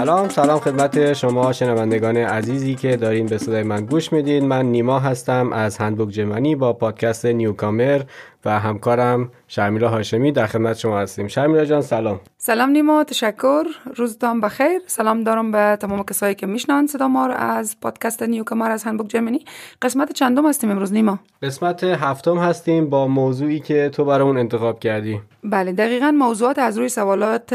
[0.00, 4.46] سلام سلام خدمت شما شنوندگان عزیزی که دارین به صدای من گوش میدین.
[4.46, 8.02] من نیما هستم از هندبوک جمانی با پادکست نیوکامر
[8.44, 11.28] و همکارم شرمیلا هاشمی در خدمت شما هستیم.
[11.28, 12.20] شرمیلا جان سلام.
[12.42, 13.64] سلام نیما تشکر.
[13.96, 14.80] روزتان بخیر.
[14.86, 19.44] سلام دارم به تمام کسایی که میشنان صدا ما از پادکست نیوکامر از هندبوک جمانی
[19.82, 25.20] قسمت چندم هستیم امروز نیما؟ قسمت هفتم هستیم با موضوعی که تو برامون انتخاب کردی.
[25.44, 27.54] بله دقیقا موضوعات از روی سوالات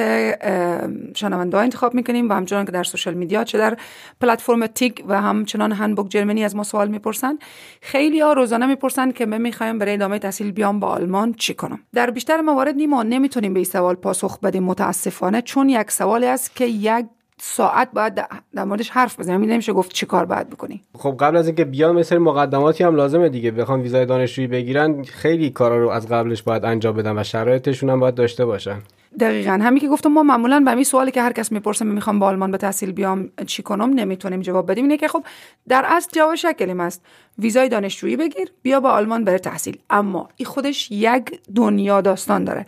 [1.15, 3.77] شنونده انتخاب می‌کنیم و همچنان که در سوشال میدیا چه در
[4.21, 7.37] پلتفرم تیک و همچنان هندبوک جرمنی از ما سوال می‌پرسن.
[7.81, 11.79] خیلی ها روزانه می‌پرسن که من می‌خوایم برای ادامه تحصیل بیام با آلمان چی کنم.
[11.93, 14.74] در بیشتر موارد نیما نمی‌تونیم به این سوال پاسخ بدیم.
[14.75, 17.05] متاسفانه چون یک سوالی است که یک
[17.37, 18.15] ساعت باید
[18.55, 19.39] در موردش حرف بزنیم.
[19.39, 22.95] یعنی نمیشه گفت چی کار باید بکنی خب قبل از اینکه بیان مثل مقدماتی هم
[22.95, 23.51] لازمه دیگه.
[23.51, 27.99] بخوام ویزای دانشجویی بگیرن خیلی کارا رو از قبلش باید انجام بدن و شرایطشون هم
[27.99, 28.77] باید داشته باشن.
[29.19, 29.51] دقیقا.
[29.51, 32.51] همین که گفتم ما معمولا به این سوالی که هر کس می‌پرسه می‌خوام با آلمان
[32.51, 34.83] به تحصیل بیام چی کنم؟ نمی‌تونیم جواب بدیم.
[34.83, 35.23] اینه که خب
[35.67, 37.01] در اصل جواب شکلیم است.
[37.39, 39.77] ویزای دانشجویی بگیر بیا با آلمان بره تحصیل.
[39.89, 42.65] اما این خودش یک دنیا داستان داره.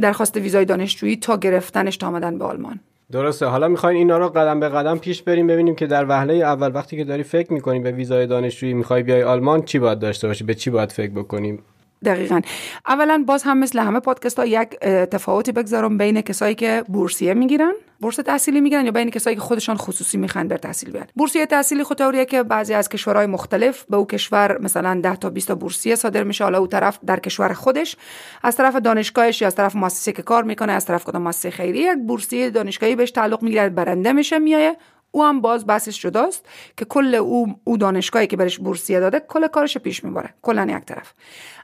[0.00, 2.80] درخواست ویزای دانشجویی تا گرفتنش تا آمدن به آلمان.
[3.12, 3.46] درسته.
[3.46, 6.96] حالا می‌خواین اینا رو قدم به قدم پیش بریم ببینیم که در وهله اول وقتی
[6.96, 10.54] که داری فکر می‌کنیم به ویزای دانشجویی می‌خوای بیای آلمان چی باید داشته باشی؟ به
[10.54, 11.58] چی باید فکر بکنیم؟
[12.04, 12.40] دقیقا.
[12.86, 17.72] اولا باز هم مثل همه پادکست ها یک تفاوتی بگذارم بین کسایی که بورسیه می‌گیرن
[18.00, 21.06] بورس تحصیلی می‌گیرن یا بین کسایی که خودشان خصوصی می‌خوان بر تحصیل بیان.
[21.16, 25.48] بورسیه تحصیلی خود که بعضی از کشورهای مختلف به او کشور مثلا 10 تا 20
[25.48, 26.44] تا بورسیه صادر میشه.
[26.44, 27.96] حالا او طرف در کشور خودش
[28.42, 31.92] از طرف دانشگاهش یا از طرف مؤسسه که کار می‌کنه از طرف کدام مؤسسه خیریه
[31.92, 34.76] یک بورسیه دانشگاهی بهش تعلق می‌گیره برنده میشه میایه
[35.10, 39.46] او هم باز بحثش جداست که کل او او دانشگاهی که برش بورسیه داده کل
[39.46, 40.34] کارش پیش می‌بره.
[40.42, 41.12] کلا یک طرف.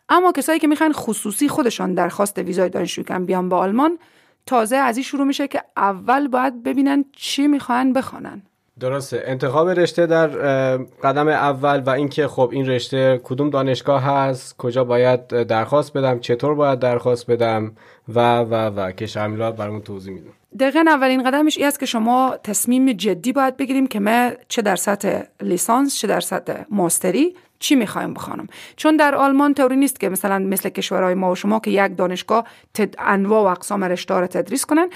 [0.09, 3.99] اما کسایی که می‌خوان خصوصی خودشان درخواست ویزای دانشجویی کنن بیان به آلمان
[4.47, 8.43] تازه از این شروع میشه که اول باید ببینن چی می‌خوان بخوانن.
[8.81, 9.23] درسته.
[9.27, 10.27] انتخاب رشته در
[10.77, 16.55] قدم اول و اینکه خب این رشته کدوم دانشگاه هست کجا باید درخواست بدم چطور
[16.55, 17.73] باید درخواست بدم
[18.09, 18.93] و و و.
[18.93, 23.57] که شاملات برامون توضیح میدم دقیقا اولین قدمش این است که شما تصمیم جدی باید
[23.57, 27.35] بگیریم که من چه در سطح لیسانس چه در سطح ماستری.
[27.59, 28.47] چی می‌خوایم بخوانم؟
[28.77, 32.47] چون در آلمان طوری نیست که مثلا مثل کشورهای ما و شما که یک دانشگاه
[32.75, 34.89] تد انواع و اقسام رشته را تدریس کنن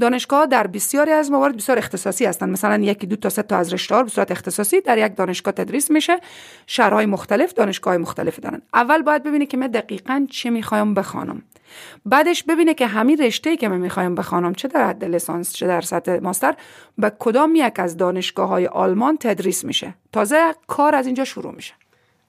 [0.00, 3.72] دانشگاه در بسیاری از موارد بسیار اختصاصی هستند مثلا یکی دو تا سه تا از
[3.72, 6.20] رشته به صورت اختصاصی در یک دانشگاه تدریس میشه.
[6.66, 8.62] شهرهای مختلف دانشگاه مختلفی دارن.
[8.74, 11.42] اول باید ببینی که من دقیقا چی می‌خوایم بخوانم.
[12.06, 15.80] بعدش ببینه که همین رشته که من می‌خوایم بخوانم چه در حد لیسانس چه در
[15.80, 16.54] سطح ماستر
[16.98, 19.94] به کدام یک از دانشگاه های آلمان تدریس میشه.
[20.12, 21.74] تازه کار از اینجا شروع میشه.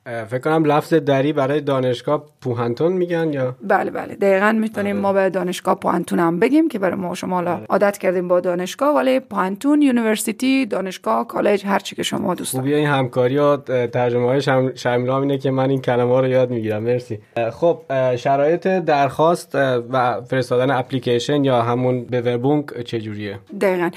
[0.05, 4.15] فکر کنم لفظ دری برای دانشگاه پوهنتون میگن یا؟ بله بله.
[4.15, 7.65] دقیقا می‌تونیم ما به دانشگاه پوهنتون هم بگیم که برای ما شما بله.
[7.69, 8.95] عادت کردیم با دانشگاه.
[8.95, 13.57] ولی پوهنتون university دانشگاه کالج هر چی که شما دوست خوبی این همکاری و
[13.87, 14.41] ترجمه های
[14.75, 15.09] شم...
[15.09, 16.83] اینه که من این کلمه ها رو یاد می‌گیرم.
[16.83, 17.19] مرسی.
[17.51, 17.81] خب
[18.15, 19.55] شرایط درخواست
[19.91, 23.89] و فرستادن اپلیکیشن یا همون Bewerbung چجوریه؟ دقیقا.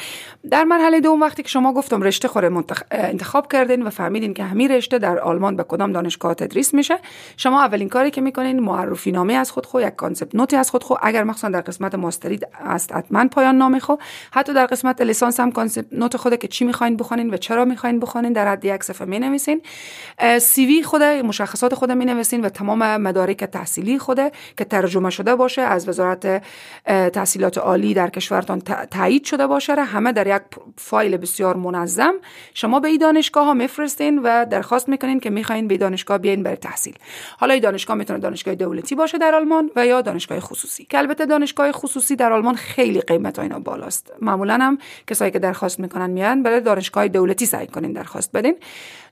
[0.50, 2.82] در مرحله دوم وقتی که شما گفتم رشته خوره منتخ...
[2.90, 6.98] انتخاب کردین و فهمیدین که همین رشته در آلمان به کدام دانشگاه تدریس میشه.
[7.36, 10.70] شما اولین کاری که می‌کنین معرفی نامه از خود خو یک concept note ی از
[10.70, 13.94] خود خو اگر مخصوصا در قسمت ماستری است حتما پایان نامه خو.
[14.32, 18.00] حتی در قسمت لیسانس هم concept note خود که چی می‌خواین بخونین و چرا می‌خواین
[18.00, 19.62] بخونین در حد یک صفحه می‌نویسین.
[20.40, 24.20] CV خود مشخصات خود می‌نویسین و تمام مدارک تحصیلی خود
[24.56, 26.42] که ترجمه شده باشه از وزارت
[27.12, 28.60] تحصیلات عالی در کشورتان
[28.90, 29.74] تایید شده باشه.
[29.74, 30.42] همه در یک
[30.76, 32.14] فایل بسیار منظم.
[32.54, 36.56] شما به این دانشگاه ها میفرستین و درخواست می‌کنین که می‌خواین به دانشگاه بیاین برای
[36.56, 36.94] تحصیل.
[37.38, 40.84] حالا این دانشگاه می‌تونه دانشگاه دولتی باشه در آلمان و یا دانشگاه خصوصی.
[40.84, 44.12] که البته دانشگاه خصوصی در آلمان خیلی قیمت اینا بالاست.
[44.20, 48.56] معمولا هم کسایی که درخواست می‌کنن میان برای دانشگاه دولتی سعی کنین درخواست بدین.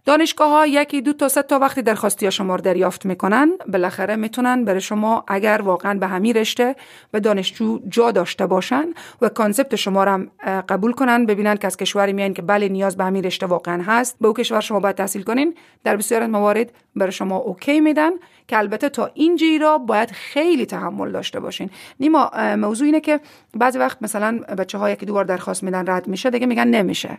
[0.05, 4.65] دانشگاه ها یکی دو تا سه تا وقتی درخواستی شما رو دریافت می‌کنن بالاخره می‌تونن
[4.65, 6.77] برای شما اگر واقعا به همین رشته
[7.15, 8.85] و دانشجو جا داشته باشن
[9.21, 10.31] و concept شما رو هم
[10.69, 14.17] قبول کنن ببینن که از کشوری میان که بله نیاز به همین رشته واقعا هست.
[14.21, 15.55] به او کشور شما باید تحصیل کنین.
[15.85, 18.11] در بسیار موارد برای شما okay میدن
[18.49, 21.71] که البته تا این را باید خیلی تحمل داشته باشین.
[22.01, 23.21] نیما موضوع اینه که
[23.55, 27.19] بعضی وقت مثلا بچه ها یکی دوبار درخواست میدن رد میشه دیگه میگن نمیشه.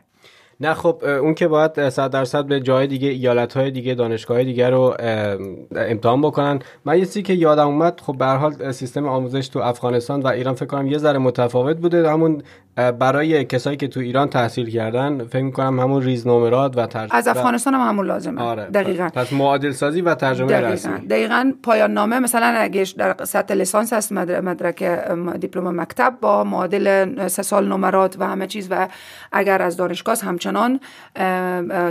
[0.61, 4.69] نه خب اون که باید 100 درصد به جای دیگه ایالت های دیگه دانشگاه دیگه
[4.69, 4.95] رو
[5.75, 6.59] امتحان بکنن.
[6.85, 10.55] من یه چیزی که یادم اومد خب به حال سیستم آموزش تو افغانستان و ایران
[10.55, 12.09] فکر کنم یه ذره متفاوت بوده.
[12.09, 12.43] همون
[12.75, 17.27] برای کسایی که تو ایران تحصیل کردن فکر می‌کنم همون ریز نمرات و ترجمه از
[17.27, 18.65] افغانستان هم همون لازمه آره.
[18.65, 20.67] دقیقا پس معادل سازی و ترجمه دقیقا.
[20.67, 24.83] رسمی دقیقا پایان نامه مثلا اگه در سطح لیسانس هست مدرک
[25.39, 28.87] دیپلم مکتب با معادل سه سال نمرات و همه چیز و
[29.31, 30.79] اگر از دانشگاه همچنان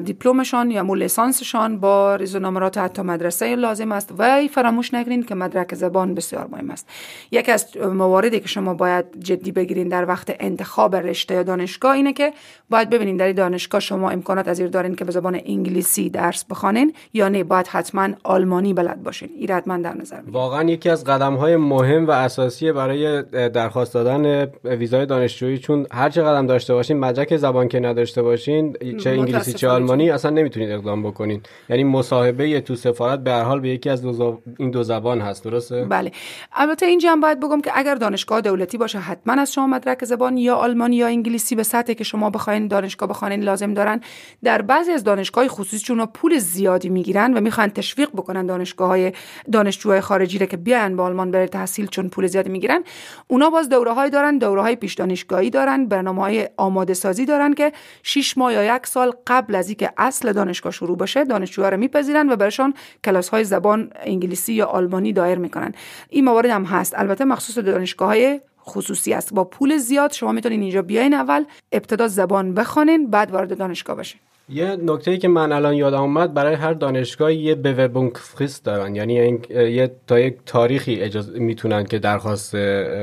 [0.04, 5.34] دیپلمشان یا مو لیسانسشان با ریز نمرات حتی مدرسه لازم است و فراموش نگیرین که
[5.34, 6.88] مدرک زبان بسیار مهم است
[7.30, 12.12] یکی از مواردی که شما باید جدی بگیرین در وقت انتخاب رشته یا دانشگاه اینه
[12.12, 12.32] که
[12.70, 17.28] باید ببینین در دانشگاه شما امکانات از دارین که به زبان انگلیسی درس بخوانین یا
[17.28, 19.30] نه باید حتما آلمانی بلد باشین.
[19.36, 24.50] این حتما در نظر واقعا یکی از قدم های مهم و اساسی برای درخواست دادن
[24.64, 29.52] ویزای دانشجویی چون هر چه قدم داشته باشین مدرک زبان که نداشته باشین چه انگلیسی
[29.52, 31.40] چه آلمانی اصلا نمی‌تونید اقدام بکنین.
[31.68, 35.44] یعنی مصاحبه تو سفارت به هر حال به یکی از دو این دو زبان هست
[35.44, 36.12] درسته؟ بله.
[36.52, 40.36] البته اینجا هم باید بگم که اگر دانشگاه دولتی باشه حتما از شما مدرک زبان
[40.36, 44.00] یا آلمانی یا انگلیسی به سطحی که شما بخواین دانشگاه بخوانین لازم دارن
[44.44, 49.12] در بعضی از دانشگاه خصوصی چون پول زیادی می‌گیرن و می‌خوان تشویق بکنن دانشگاه های
[49.52, 52.84] دانشجوهای خارجی را که بیان به آلمان برای تحصیل چون پول زیادی می‌گیرن.
[53.28, 57.54] اونا باز دوره های دارن دوره های پیش دانشگاهی دارن برنامه های آماده سازی دارن
[57.54, 57.72] که
[58.02, 62.28] 6 ماه یا یک سال قبل از اینکه اصل دانشگاه شروع بشه دانشجوها رو میپذیرن
[62.28, 62.74] و برشان
[63.04, 65.72] کلاس های زبان انگلیسی یا آلمانی دایر می‌کنن.
[66.08, 66.98] این موارد هم هست.
[66.98, 69.34] البته مخصوص دانشگاه های خصوصی است.
[69.34, 74.20] با پول زیاد شما می‌تونین اینجا بیاین اول ابتدا زبان بخوانین بعد وارد دانشگاه بشین
[74.48, 78.94] یه نکته ای که من الان یادم اومد برای هر دانشگاه یه بونک فریست دارن.
[78.94, 82.56] یعنی این یه تا یک تاریخی اجازه می‌تونن که درخواست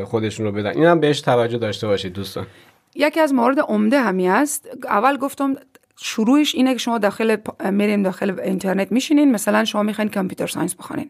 [0.04, 0.72] خودشون رو بدن.
[0.72, 2.48] این هم بهش توجه داشته باشید دوستان.
[2.96, 4.70] یکی از موارد عمده همی است.
[4.84, 5.56] اول گفتم
[5.96, 7.36] شروعش اینه که شما داخل
[7.72, 9.32] میرین داخل اینترنت میشینین.
[9.32, 11.10] مثلا شما می‌خواین computer science بخونین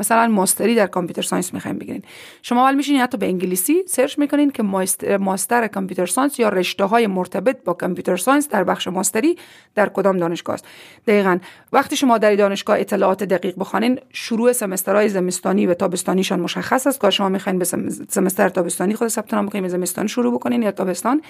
[0.00, 2.02] مثلا ماستری در computer science می‌خواین بگیرین.
[2.42, 4.62] شما اول میشین حتی به انگلیسی search می‌کنین که
[5.18, 9.36] master computer science یا رشته های مرتبط با computer science در بخش ماستری
[9.74, 10.64] در کدام دانشگاه است.
[11.06, 11.38] دقیقا
[11.72, 17.00] وقتی شما در دانشگاه اطلاعات دقیق بخوانین شروع سمسترهای زمستانی و تابستانیشان مشخص است.
[17.00, 17.64] که شما می‌خواین به
[18.08, 21.22] سمستر تابستانی خود ثبت نام بکنین زمستان شروع بکنین یا تابستان.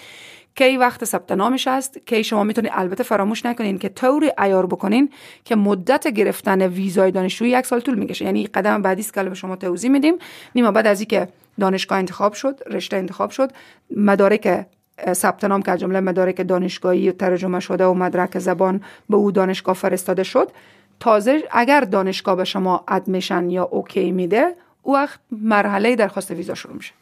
[0.55, 5.11] کی وقت ثبت نامش است کی شما می‌تونید البته فراموش نکنین که طوری ایار بکنین
[5.45, 8.25] که مدت گرفتن ویزای دانشجویی یک سال طول می‌کشه.
[8.25, 10.15] یعنی قدم بعدی است که به شما توضیح میدیم.
[10.55, 11.29] نیما بعد از اینکه
[11.61, 13.53] دانشگاه انتخاب شد رشته انتخاب شد
[13.97, 14.67] مدارک
[15.13, 18.81] ثبت نام که جمله مدارک دانشگاهی ترجمه شده و مدرک زبان
[19.11, 20.51] به او دانشگاه فرستاده شد
[21.01, 26.77] تازه اگر دانشگاه به شما ادمیشن یا اوکی میده او وقت مرحله درخواست ویزا شروع
[26.77, 26.93] میشه.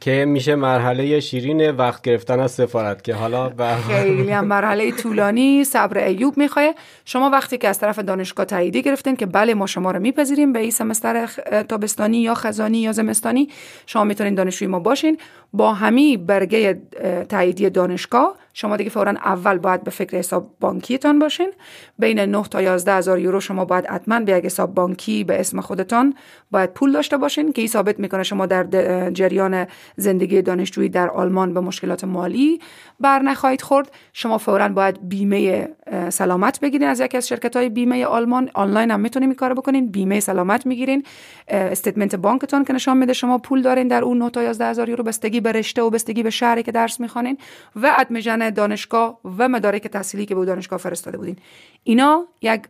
[0.00, 3.52] که میشه مرحله شیرین وقت گرفتن از سفارت که حالا
[3.88, 6.74] خیلی هم مرحله طولانی صبر ایوب می‌خواه.
[7.04, 10.58] شما وقتی که از طرف دانشگاه تاییدی گرفتین که بله ما شما رو میپذیریم به
[10.58, 11.26] این سمستر
[11.68, 13.48] تابستانی یا خزانی یا زمستانی
[13.86, 15.18] شما می‌تونین دانشجوی ما باشین.
[15.54, 16.82] با همی برگه
[17.28, 18.36] تاییدی دانشگاه.
[18.56, 21.50] شما دیگه فورا اول باید به فکر حساب بانکیتان باشین.
[21.98, 25.60] بین 9 تا 11 هزار یورو شما باید حتما به یک حساب بانکی به اسم
[25.60, 26.14] خودتان
[26.50, 28.64] باید پول داشته باشین که ثابت می‌کنه شما در
[29.10, 29.66] جریان
[29.96, 32.60] زندگی دانشجویی در آلمان به مشکلات مالی
[33.00, 33.92] بر نخواهید خورد.
[34.12, 35.68] شما فورا باید بیمه
[36.08, 38.50] سلامت بگیرین از یکی از شرکت های بیمه آلمان.
[38.54, 39.90] آنلاین هم می‌تونین این کارو بکنین.
[39.90, 41.04] بیمه سلامت می‌گیرین.
[41.48, 45.04] استیتمنت بانکتون که نشان میده شما پول دارین در اون 9 تا 11 هزار یورو
[45.04, 47.38] بستگی به رشته و بستگی به شهری که درس می‌خوانین
[47.76, 51.36] و ادمیشن دانشگاه و مدارک تحصیلی که به دانشگاه فرستاده بودین.
[51.82, 52.62] اینا یک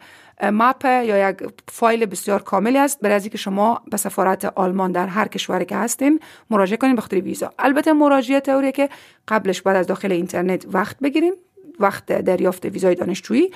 [0.43, 1.37] مپ یا یک
[1.69, 5.77] فایل بسیار کاملی است برای از که شما به سفارت آلمان در هر کشوری که
[5.77, 7.51] هستین مراجعه کنین بخاطر ویزا.
[7.59, 8.89] البته مراجعه طوریه که
[9.29, 11.35] قبلش بعد از داخل اینترنت وقت بگیرین
[11.81, 13.51] وقت دریافت ویزای دانشجویی.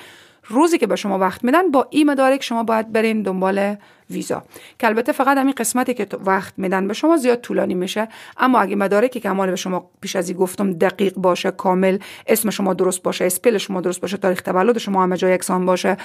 [0.47, 3.75] روزی که به شما وقت میدن با این مدارک شما باید برین دنبال
[4.09, 4.43] ویزا.
[4.79, 8.07] که البته فقط همین قسمتی که وقت میدن به شما زیاد طولانی میشه.
[8.37, 12.73] اما اگه مدارکی که به شما پیش از این گفتم دقیق باشه کامل اسم شما
[12.73, 15.97] درست باشه اسپل شما درست باشه تاریخ تولد شما همه جای یکسان باشه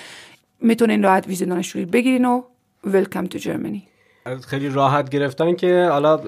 [0.60, 2.42] می‌تونین راحت ویزا دانشجویی بگیرین و
[2.84, 3.88] ویلکم تو جرمنی
[4.46, 6.20] خیلی راحت گرفتن که حالا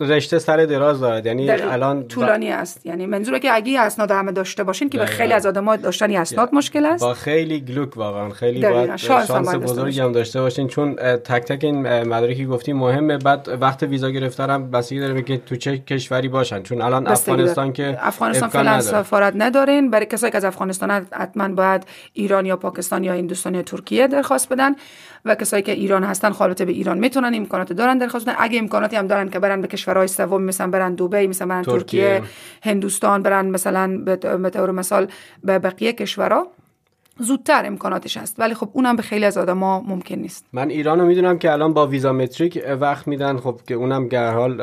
[0.00, 1.26] رشته سر دراز دارد.
[1.26, 2.86] یعنی الان طولانی است.
[2.86, 6.54] یعنی منظوره که اگه اسناد همه داشته باشین که به خیلی از آدم‌ها داشتن اسناد
[6.54, 7.02] مشکل است.
[7.04, 8.30] با خیلی گلوک واقعا.
[8.30, 10.68] خیلی باید شانس, بزرگی هم داشته باشین.
[10.68, 13.18] چون تک تک این مدارکی گفتی مهمه.
[13.18, 16.62] بعد وقت ویزا گرفتن هم بسیاری داره که تو چه کشوری باشن.
[16.62, 19.90] چون الان افغانستان که افغانستان فعلا سفارت ندارین.
[19.90, 24.48] برای کسایی که از افغانستان حتما باید ایران یا پاکستان یا هندوستان یا ترکیه درخواست
[24.48, 24.72] بدن.
[25.24, 29.06] و کسایی که ایران هستن خالص به ایران می‌تونن امکانات دارن درخواست اگه امکاناتی هم
[29.06, 32.22] دارن که برن به کشورهای سوم مثلا برن دبی مثلا برن ترکیه,
[32.62, 35.08] هندوستان برن مثلا به طور مثال
[35.44, 36.46] به بقیه کشورها
[37.18, 38.34] زودتر امکاناتش هست.
[38.38, 40.44] ولی خب اونم به خیلی از آدما ممکن نیست.
[40.52, 43.36] من ایران رو می‌دونم که الان با ویزا متریک وقت میدن.
[43.36, 44.60] خب که اونم به حال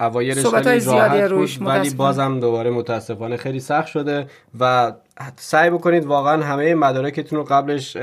[0.00, 4.26] اوایرش خیلی راحت بود ولی بازم دوباره متاسفانه خیلی سخت شده
[4.60, 4.92] و
[5.36, 7.96] سعی بکنید واقعا همه مدارکتون رو قبلش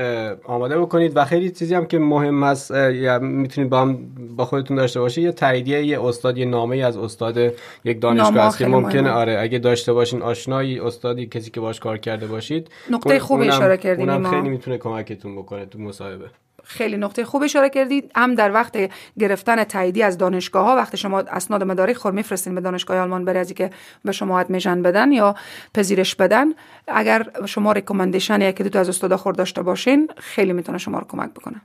[0.44, 3.98] آماده بکنید و خیلی چیزی هم که مهم است یا می‌تونید با هم
[4.36, 7.38] با خودتون داشته باشید یه تاییدیه یه استاد یه نامه از استاد
[7.84, 11.98] یک دانشگاه است که ممکنه آره اگه داشته باشین آشنایی استادی کسی که باش کار
[11.98, 16.30] کرده باشید نقطه خوب اشاره کردیم اونم خیلی می‌تونه کمکتون بکنه تو مصاحبه.
[16.68, 18.10] خیلی نقطه خوب اشاره کردید.
[18.16, 18.76] هم در وقت
[19.18, 23.40] گرفتن تاییدی از دانشگاه ها وقتی شما اسناد مدارک خور میفرستین به دانشگاه آلمان برای
[23.40, 23.70] از که
[24.04, 25.34] به شما admission بدن یا
[25.74, 26.46] پذیرش بدن.
[26.88, 31.30] اگر شما recommendation یکی دو از استادا خور داشته باشین خیلی می‌تونه شما رو کمک
[31.30, 31.60] بکنه.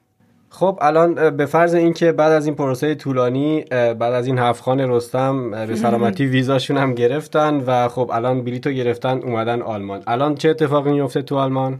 [0.49, 4.79] خب الان به فرض اینکه بعد از این پروسه طولانی بعد از این هفت خان
[4.79, 10.03] رستم به سلامتی ویزاشون هم گرفتن و خب الان بلیتو گرفتن اومدن آلمان.
[10.07, 11.79] الان چه اتفاقی میفته تو آلمان؟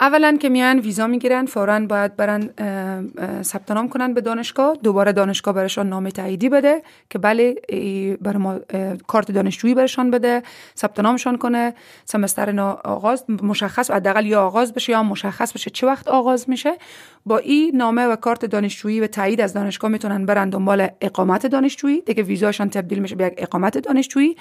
[0.00, 2.50] اولا که میان ویزا می‌گیرن فورا باید برن
[3.42, 4.76] ثبت نام کنن به دانشگاه.
[4.82, 7.54] دوباره دانشگاه برشان نام تاییدی بده که بله
[8.20, 8.58] برای ما
[9.06, 10.42] کارت دانشجویی برشان بده
[10.76, 11.74] ثبت نامشان کنه
[12.04, 16.72] سمستر آغاز مشخص حداقل یا آغاز بشه یا مشخص بشه چه وقت آغاز میشه.
[17.26, 22.00] با این نامه و کارت دانشجویی و تایید از دانشگاه می‌تونن برن دنبال اقامت دانشجویی.
[22.00, 24.36] دیگه ویزاشان تبدیل میشه به اقامت دانشجویی.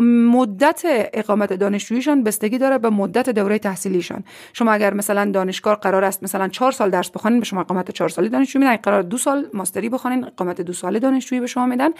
[0.00, 0.82] مدت
[1.12, 4.24] اقامت دانشجوییشان بستگی داره به مدت دوره تحصیلیشان.
[4.52, 8.08] شما اگر مثلا دانشگاه قرار است مثلا چهار سال درس بخونین به شما اقامت چهار
[8.08, 8.76] سالی دانشجویی میدن.
[8.76, 11.90] قرار دو سال ماستری بخونین اقامت دو ساله دانشجویی به شما میدن.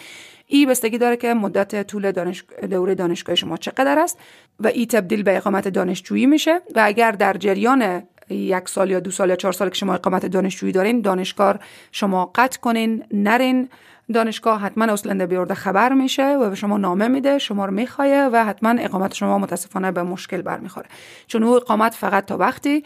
[0.46, 2.44] ای بستگی داره که مدت طول دانش...
[2.70, 4.18] دوره دانشگاه شما چقدر است
[4.60, 6.60] و ای تبدیل به اقامت دانشجویی میشه.
[6.74, 10.26] و اگر در جریان یک سال یا دو سال یا چهار سال که شما اقامت
[10.26, 11.58] دانشجویی دارین دانشگاه
[11.92, 13.68] شما قطع کنین نرین.
[14.12, 18.44] دانشگاه حتما اصلنده بیورده خبر میشه و به شما نامه میده شما رو میخوایه و
[18.44, 20.86] حتما اقامت شما متاسفانه به مشکل برمیخوره.
[21.26, 22.84] چون او اقامت فقط تا وقتی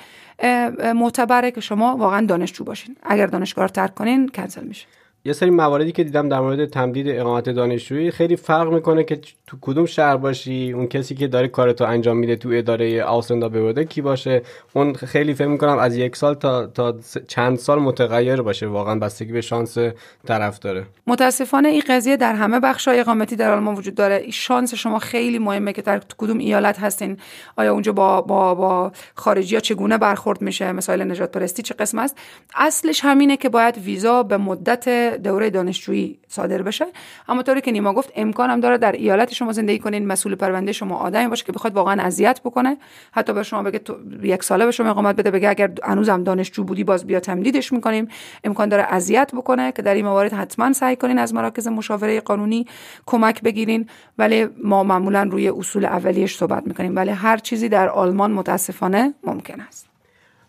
[0.94, 2.96] معتبره که شما واقعا دانشجو باشین.
[3.02, 4.86] اگر دانشگاه رو ترک کنین کنسل میشه.
[5.26, 9.56] یه سری مواردی که دیدم در مورد تمدید اقامت دانشجویی خیلی فرق می‌کنه که تو
[9.60, 14.00] کدوم شهر باشی اون کسی که داره کارتو انجام میده تو اداره آوسندا بورده کی
[14.00, 16.94] باشه؟ اون خیلی فکر می‌کنم از یک سال تا تا
[17.28, 19.78] چند سال متغیر باشه واقعا بستگی به شانس
[20.26, 20.86] طرف داره.
[21.06, 24.30] متاسفانه این قضیه در همه بخش های اقامتی در آلمان وجود داره.
[24.30, 27.16] شانس شما خیلی مهمه که در کدوم ایالت هستین.
[27.56, 31.98] آیا اونجا با با با خارجی ها چگونه برخورد میشه؟ مسائل نجات پرستی چه قسم
[31.98, 32.16] است؟
[32.54, 36.86] اصلش همینه که باید ویزا به مدت دوره دانشجویی صادر بشه.
[37.28, 40.72] اما طوری که نیما گفت امکان هم داره در ایالت شما زندگی کنین مسئول پرونده
[40.72, 42.76] شما آدمی باشه که بخواد واقعا اذیت بکنه.
[43.12, 46.64] حتی به شما بگه تو یک ساله به شما اقامت بده بگه اگر هنوزم دانشجو
[46.64, 48.08] بودی باز بیا تمدیدش می‌کنیم.
[48.44, 52.66] امکان داره اذیت بکنه که در این موارد حتما سعی کنین از مراکز مشاوره قانونی
[53.06, 53.88] کمک بگیرین.
[54.18, 56.96] ولی ما معمولا روی اصول اولیش صحبت می‌کنیم.
[56.96, 59.93] ولی هر چیزی در آلمان متاسفانه ممکن است.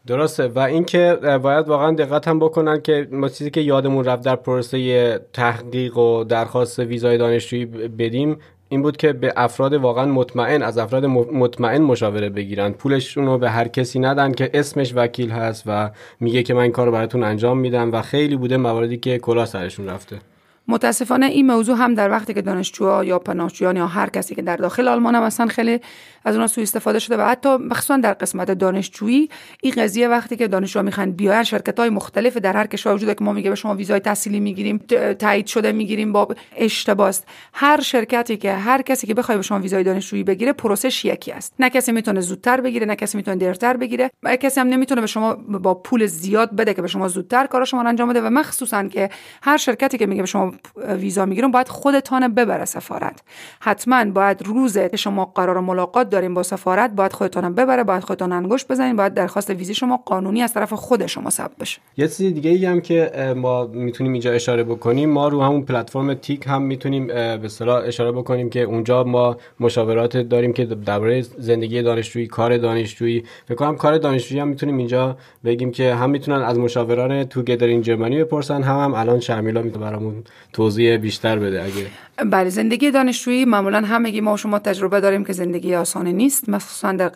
[0.07, 0.47] درسته.
[0.47, 5.19] و اینکه باید واقعا دقت هم بکنن که ما چیزی که یادمون رفت در پروسه
[5.33, 8.37] تحقیق و درخواست ویزای دانشجویی بدیم
[8.69, 12.71] این بود که به افراد واقعا مطمئن از افراد مطمئن مشاوره بگیرن.
[12.71, 16.71] پولشون رو به هر کسی ندن که اسمش وکیل هست و میگه که من این
[16.71, 20.19] کار رو براتون انجام میدم و خیلی بوده مواردی که کلا سرشون رفته.
[20.67, 24.55] متاسفانه این موضوع هم در وقتی که دانشجوها یا پناهجویان یا هر کسی که در
[24.55, 25.79] داخل آلمان هم هستن خیلی
[26.25, 29.29] از اونها سوء استفاده شده و حتی مخصوصا در قسمت دانشجویی
[29.61, 33.23] این قضیه وقتی که دانشجو می‌خوان بیاین شرکت های مختلف در هر کشور وجوده که
[33.23, 34.77] ما میگه به شما ویزای تحصیلی می‌گیریم
[35.19, 39.83] تایید شده می‌گیریم با اشتباس هر شرکتی که هر کسی که بخواد به شما ویزای
[39.83, 41.53] دانشجویی بگیره پروسش یکی است.
[41.59, 45.07] نه کسی می‌تونه زودتر بگیره نه کسی می‌تونه دیرتر بگیره و کسی هم نمی‌تونه به
[45.07, 48.87] شما با پول زیاد بده که به شما زودتر کار شما انجام بده و مخصوصا
[48.87, 49.09] که
[49.41, 50.54] هر شرکتی که میگه به شما
[50.87, 53.21] ویزا می‌گیرم باید خودتان ببره سفارت.
[53.59, 58.67] حتما باید روز شما قرار ملاقات داریم با سفارت باید خودتان ببره باید خودتان انگشت
[58.67, 61.81] بزنید باید درخواست ویزی شما قانونی از طرف خود شما ثبت بشه.
[61.97, 66.13] یه چیز دیگه ای هم که ما می‌تونیم اینجا اشاره بکنیم ما رو همون پلتفرم
[66.13, 71.81] تیک هم می‌تونیم به اصطلاح اشاره بکنیم که اونجا ما مشاورات داریم که درباره زندگی
[71.81, 76.59] دانشجویی کار دانشجویی فکر کنم کار دانشجویی هم می‌تونیم اینجا بگیم که هم می‌تونن از
[76.59, 80.23] مشاوران تو گدرین جرمنی بپرسن هم, هم الان شرمیلا می‌تونه برامون.
[80.55, 81.87] توضیح بیشتر بده اگه.
[82.31, 86.91] بله زندگی دانشجویی معمولا همگی ما و شما تجربه داریم که زندگی آسانی نیست مخصوصا
[86.91, 87.09] در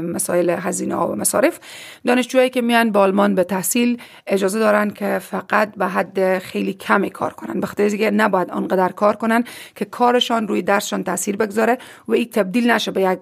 [0.00, 1.60] مسائل هزینه ها و مصارف.
[2.06, 7.10] دانشجوهایی که میان با آلمان به تحصیل اجازه دارن که فقط به حد خیلی کمی
[7.10, 7.60] کار کنن.
[7.60, 9.44] بخاطر اینکه نباید آنقدر کار کنن
[9.76, 11.78] که کارشان روی درسشان تاثیر بگذاره
[12.08, 13.20] و این تبدیل نشه به یک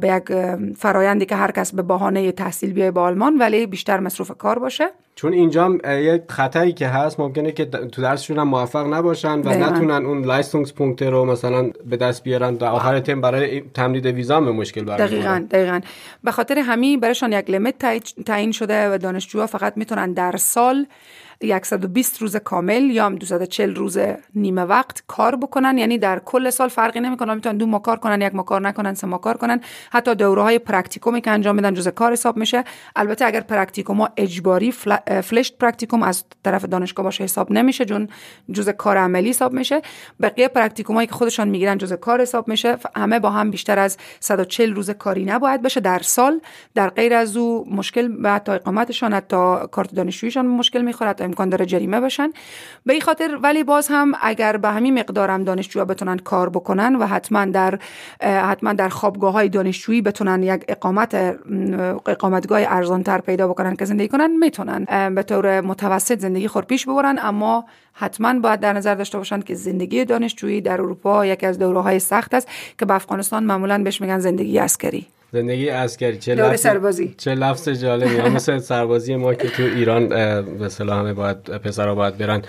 [0.00, 0.24] به یک
[0.78, 4.90] فرایندی که هر کس به بهانه تحصیل بیای با آلمان ولی بیشتر مصروف کار باشه.
[5.20, 10.06] چون اینجا یک خطایی که هست ممکنه که تو درسشون هم موفق نباشن و نتونن
[10.06, 14.84] اون Leistungspunkt رو مثلا به دست بیارن در آخر ترم برای تمدید ویزا به مشکل
[14.84, 15.80] برمیخوره دقیقاً دقیقاً.
[16.24, 20.86] به خاطر همین برایشان یک limit تعیین شده و دانشجوها فقط می‌تونن در سال
[21.42, 23.98] 120 روز کامل یا هم 240 روز
[24.34, 25.78] نیمه وقت کار بکنن.
[25.78, 27.34] یعنی در کل سال فرقی نمی‌کنه.
[27.34, 29.60] می‌تونن دو ماه کار کنن یک ماه کار نکنن سه ماه کار کنن.
[29.90, 32.64] حتی دوره های Praktikum ی که انجام میدن جزء کار حساب میشه.
[32.96, 34.72] البته اگر Praktikum اجباری
[35.22, 38.08] Pflichtpraktikum از طرف دانشگاه باشه حساب نمیشه چون
[38.52, 39.82] جزء کار عملی حساب میشه.
[40.20, 42.76] بقیه Praktikum ایی که خودشان می‌گیرن جزء کار حساب میشه.
[42.96, 46.40] همه با هم بیشتر از 140 روز کاری نباید بشه در سال
[46.74, 51.66] در غیر از او مشکل به تا اقامتشان حتی کارت دانشجویشان مشکل می‌خوره امکان داره
[51.66, 52.32] جریمه بشن.
[52.86, 57.06] به این خاطر ولی باز هم اگر به همین مقدارم دانشجوها بتونن کار بکنن و
[57.06, 57.78] حتما در
[58.20, 61.14] حتما در خوابگاه های دانشجویی بتونن یک اقامت
[62.06, 64.84] اقامتگاه ارزان تر پیدا بکنن که زندگی کنن می‌تونن
[65.14, 67.18] به طور متوسط زندگی خود پیش ببرن.
[67.22, 71.80] اما حتما باید در نظر داشته باشند که زندگی دانشجویی در اروپا یکی از دوره
[71.80, 75.06] های سخت است که به افغانستان معمولا بهش میگن زندگی عسکری.
[75.32, 77.14] زندگی عسکری چه لفظ سربازی.
[77.18, 78.20] چه لفظ جالبی.
[78.20, 82.42] مثل سربازی ما که تو ایران به همه باید پسرا باید برن.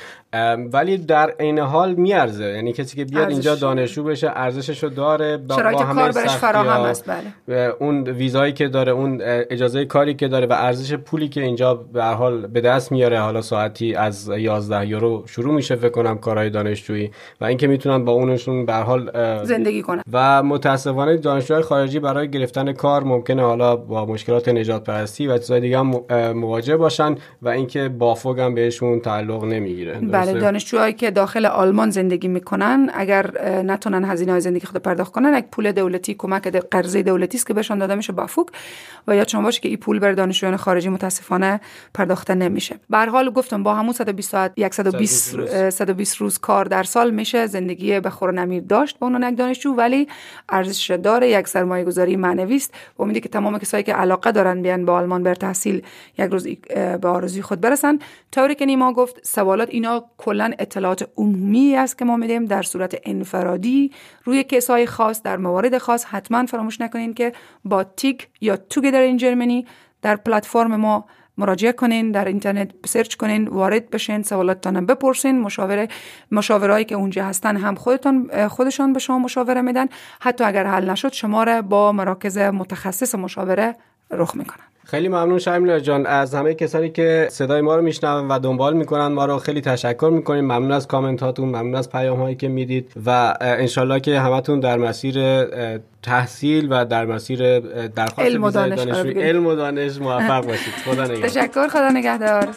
[0.73, 2.45] ولی در عین حال میارزه.
[2.45, 5.37] یعنی کسی که بیاد اینجا دانشجو بشه ارزششو داره.
[5.37, 7.09] با شرایط کار برش فراهم است
[7.47, 7.73] بله.
[7.79, 12.03] اون ویزایی که داره اون اجازه کاری که داره و ارزش پولی که اینجا به
[12.03, 17.11] حال به دست میاره حالا ساعتی از 11 یورو شروع میشه فکر کنم کارهای دانشجویی
[17.41, 19.11] و اینکه می‌تونن با اونشون به حال
[19.43, 20.01] زندگی کنن.
[20.13, 25.59] و متاسفانه دانشجوهای خارجی برای گرفتن کار ممکنه حالا با مشکلات نجات پرستی و چیزای
[25.59, 25.87] دیگه هم
[26.33, 29.99] مواجه باشن و اینکه بافوگ هم بهشون تعلق نمی‌گیره.
[30.29, 35.37] بله دانشجوهایی که داخل آلمان زندگی می‌کنن اگر نتونن هزینه های زندگی خود پرداخت کنن
[35.37, 38.47] یک پول دولتی کمک قرضه دولتی است که بهشون داده میشه بافوگ
[39.07, 41.61] و یا شما باشه که این پول بر دانشجویان خارجی متاسفانه
[41.93, 42.79] پرداخته نمیشه.
[42.89, 47.47] به هر حال گفتم با همون 120 ساعت 120 120 روز کار در سال میشه.
[47.47, 50.07] زندگی به خور نمیر داشت با اون یک دانشجو ولی
[50.49, 52.73] ارزش داره یک سرمایه گذاری معنوی است.
[52.99, 55.83] و امیدی که تمام کسایی که علاقه دارن بیان به آلمان بر تحصیل
[56.17, 56.47] یک روز
[57.01, 57.99] به آرزوی خود برسن.
[58.31, 62.95] طوری که نیما گفت سوالات اینا کلا اطلاعات عمومی است که ما میدیم در صورت
[63.03, 63.91] انفرادی
[64.23, 66.05] روی کیسای خاص در موارد خاص.
[66.05, 67.33] حتما فراموش نکنین که
[67.65, 69.65] با تیک یا توگیدر این جرمنی
[70.01, 71.05] در پلتفرم ما
[71.37, 75.87] مراجعه کنین در اینترنت سرچ کنین وارد بشین سوالاتتان بپرسین مشاوره
[76.31, 79.85] مشاورایی که اونجا هستن هم خودتون خودشان به شما مشاوره میدن.
[80.21, 83.75] حتی اگر حل نشد شما را با مراکز متخصص مشاوره
[84.11, 86.05] رخ می‌کنن خیلی ممنون شمیل جان.
[86.05, 90.09] از همه کسانی که صدای ما رو میشنون و دنبال می‌کنن ما رو خیلی تشکر
[90.13, 90.43] می‌کنیم.
[90.43, 94.77] ممنون از کامنت هاتون ممنون از پیام هایی که می‌دید و انشالله که همتون در
[94.77, 95.45] مسیر
[96.03, 98.79] تحصیل و در مسیر درخواست علم و دانش,
[99.57, 100.73] دانش موفق باشید.
[100.73, 101.29] خدا نگهدار.
[101.29, 102.47] تشکر خدا نگهدار.